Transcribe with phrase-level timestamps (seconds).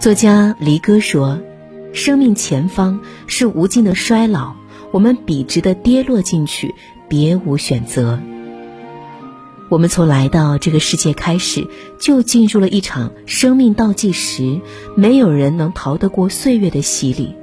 [0.00, 1.38] 作家离歌说
[1.92, 4.54] ：“生命前方是无尽的衰老，
[4.92, 6.74] 我们笔直的跌落进去，
[7.06, 8.18] 别无选择。
[9.68, 11.68] 我们从来到这个世界开始，
[12.00, 14.62] 就进入了一场生命倒计时，
[14.96, 17.34] 没有人能逃得过岁月的洗礼，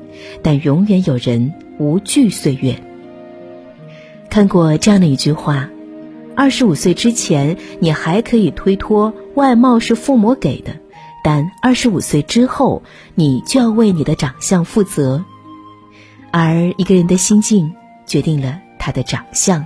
[0.41, 2.81] 但永远有人无惧岁月。”
[4.31, 5.69] 看过这样的一句话
[6.35, 10.77] ：“二十五岁之前，你还可以推脱外貌是父母给的。”
[11.27, 15.25] 但二十五岁之后，你就要为你的长相负责，
[16.31, 17.73] 而一个人的心境
[18.05, 19.65] 决定了他的长相。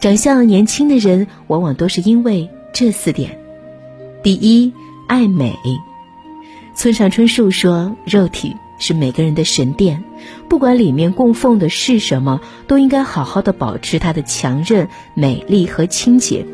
[0.00, 3.38] 长相年轻的人，往往都是因为这四点：
[4.24, 4.72] 第一，
[5.06, 5.56] 爱美。
[6.74, 10.02] 村上春树说：“肉体是每个人的神殿，
[10.48, 16.44] 不管里面供奉的是什么，都应该好好的保持它的强韧、美丽和清洁。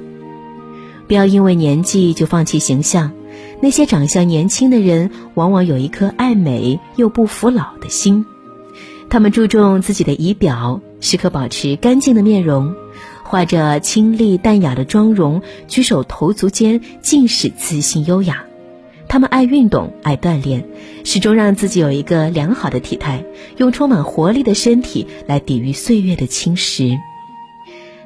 [1.07, 3.13] 不要因为年纪就放弃形象。”
[3.61, 8.25] 那些长相年轻的人，往往有一颗爱美又不服老的心。
[9.11, 12.75] 他们注重自己的仪表，时刻保持干净的面容，
[13.25, 18.45] 画着清丽淡雅的妆容，举手投足间尽是自信优雅。
[19.09, 20.69] 他们爱运动，爱锻炼，
[21.03, 23.25] 始终让自己有一个良好的体态，
[23.57, 26.99] 用充满活力的身体来抵御岁月的侵蚀。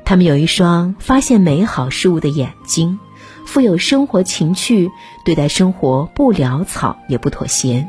[0.04, 3.00] 他们有一双发现美好事物的眼睛。
[3.46, 4.90] 富有生活情趣，
[5.24, 7.88] 对待生活不潦草也不妥协，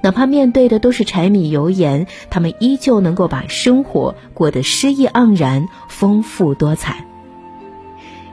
[0.00, 7.04] 哪怕面对的都是柴米油盐，他们依旧能够把生活过得诗意盎然、丰富多彩。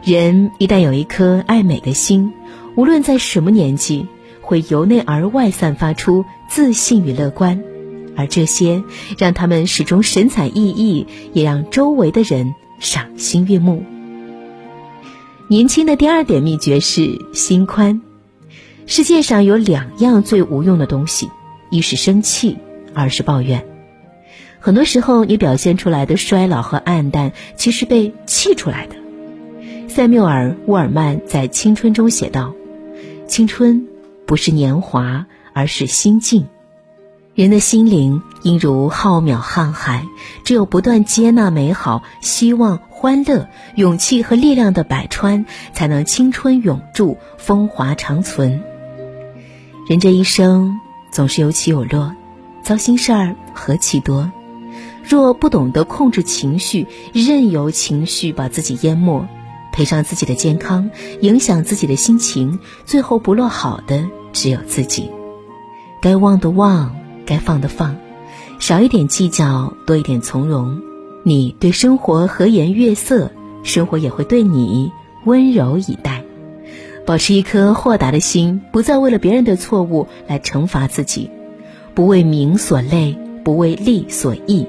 [0.03, 2.33] 人一旦有一颗爱美的心，
[2.75, 4.07] 无论在什么年纪，
[4.41, 7.61] 会由内而外散发出自信与乐观，
[8.15, 8.83] 而这些
[9.17, 13.83] 让他们始终神采奕奕，也让周围的人赏心悦目。
[15.51, 18.03] 年轻的第二点秘诀是心宽。
[18.85, 21.27] 世界上有两样最无用的东西，
[21.71, 22.55] 一是生气，
[22.93, 23.65] 二是抱怨。
[24.59, 28.95] 很多时候，你表现出来的衰老和暗淡，其实被气出来的。
[29.87, 32.53] 塞缪尔·沃尔曼在《青春》中写道
[33.25, 33.87] ：“青春
[34.27, 36.45] 不是年华，而是心境。
[37.39, 40.05] 人的心灵应如浩渺瀚海，
[40.43, 48.61] 只有不断接纳美好，希望。”欢乐、勇气和力量的百川，才能青春永驻、风华长存。
[49.87, 50.81] 人这一生
[51.13, 52.13] 总是有起有落，
[52.61, 54.29] 糟心事儿何其多。
[55.01, 59.25] 若不懂得控制情绪，任由情绪把自己淹没，
[59.71, 60.89] 赔上自己的健康，
[61.21, 65.09] 影响自己的心情，最后不落好的只有自己。
[66.01, 66.93] 该忘的忘，
[67.29, 67.95] 该放的放，
[68.57, 70.81] 少一点计较，多一点从容。
[71.21, 73.31] 你对生活和颜悦色，
[73.61, 74.91] 生活也会对你
[75.25, 76.23] 温柔以待。
[77.05, 81.29] 保持一颗豁达的心，不再为了别人的错误来惩罚自己，
[81.93, 84.65] 不为名所累，不为利所役，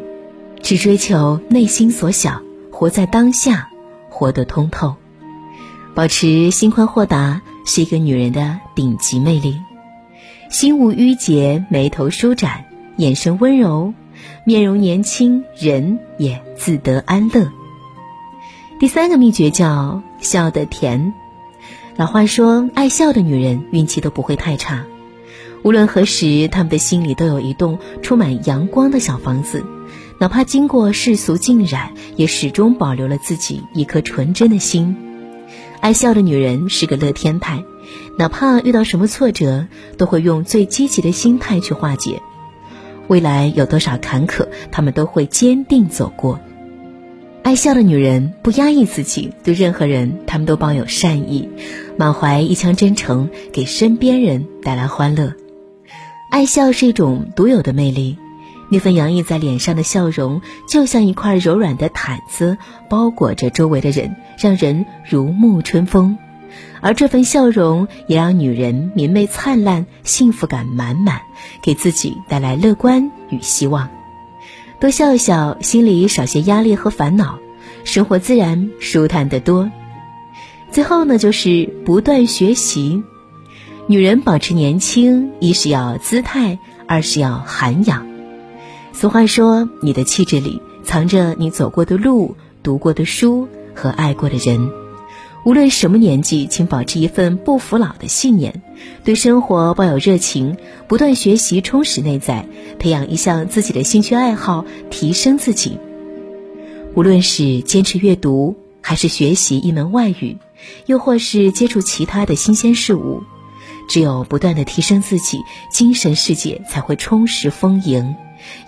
[0.61, 3.71] 只追求内心所想，活在当下，
[4.11, 4.97] 活得通透。
[5.95, 9.57] 保持心宽豁达是一个女人的顶级魅力。
[10.51, 12.65] 心无郁结，眉头舒展，
[12.97, 13.95] 眼神温柔。
[14.45, 17.53] 面容年轻，人也自得安乐。
[18.81, 21.15] 第三个秘诀叫笑得甜。
[21.95, 24.87] 老话说，爱笑的女人运气都不会太差。
[25.63, 29.65] 无论何时，她们的心里都有一栋充满阳光的小房子，
[30.19, 34.97] 哪怕经过世俗浸染，也始终保留了自己一颗纯真的心。
[35.79, 37.63] 爱笑的女人是个乐天派，
[38.19, 42.21] 哪怕遇到什么挫折，都会用最积极的心态去化解。
[43.09, 46.39] 未来有多少坎坷，他们都会坚定走过。
[47.43, 51.49] 爱笑的女人不压抑自己，对任何人，他们都抱有善意，
[51.97, 55.33] 满怀一腔真诚，给身边人带来欢乐。
[56.31, 58.17] 爱笑是一种独有的魅力，
[58.71, 62.59] 那份洋溢在脸上的笑容，就像一块柔软的毯子，
[62.89, 66.17] 包裹着周围的人，让人如沐春风。
[66.81, 71.21] 而这份笑容也让女人明媚灿烂，幸福感满满，
[71.63, 73.89] 给自己带来乐观与希望。
[74.79, 77.39] 多笑笑，心里少些压力和烦恼，
[77.85, 79.71] 生活自然舒坦得多。
[80.71, 83.03] 最后呢，就是不断学习。
[83.87, 88.07] 女人保持年轻，一是要姿态，二是要涵养。
[88.93, 94.80] 俗话说，你的气质里藏着你走过的路、读过的书和爱过的人。
[95.45, 98.61] 无论什么年纪，请保持一份不服老的信念，
[99.05, 102.47] 对生活抱有热情，不断学习，充实内在，
[102.79, 105.79] 培养一项自己的兴趣爱好，提升自己。
[106.95, 110.37] 无论是坚持阅读，还是学习一门外语，
[110.85, 113.23] 又或是接触其他的新鲜事物，
[113.89, 115.39] 只有不断的提升自己，
[115.73, 118.15] 精神世界才会充实丰盈，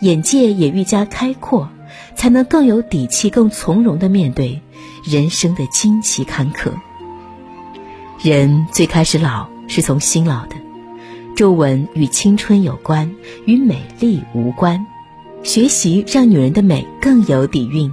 [0.01, 1.69] 眼界也愈加开阔，
[2.15, 4.61] 才能更有底气、更从容的面对
[5.05, 6.73] 人生的荆棘坎坷。
[8.23, 10.56] 人最开始老是从心老的，
[11.37, 13.15] 皱纹与青春有关，
[13.47, 14.87] 与美丽无关。
[15.43, 17.93] 学习让女人的美更有底蕴，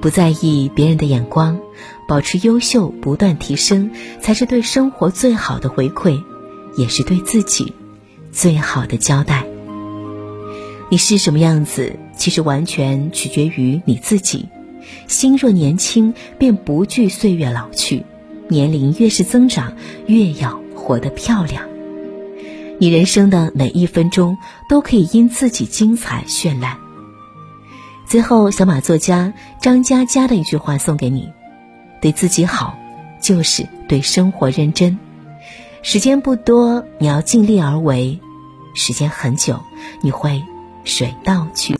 [0.00, 1.60] 不在意别人的眼光，
[2.08, 3.90] 保持优秀，不断提升，
[4.20, 6.22] 才是对生活最好的回馈。
[6.74, 7.74] 也是对自己
[8.30, 9.44] 最好的交代。
[10.92, 14.46] 你是什么样子，其实完全取决于你自己。
[15.08, 18.04] 心若年轻，便不惧岁月老去。
[18.46, 19.74] 年龄越是增长，
[20.04, 21.64] 越要活得漂亮。
[22.78, 24.36] 你人生的每一分钟，
[24.68, 26.76] 都可以因自己精彩绚烂。
[28.04, 31.26] 最后，小马作家张嘉佳的一句话送给你：
[32.02, 32.76] 对自己好，
[33.18, 34.98] 就是对生活认真。
[35.80, 38.18] 时间不多，你要尽力而为；
[38.74, 39.58] 时间很久，
[40.02, 40.42] 你会
[40.84, 41.70] 水到渠。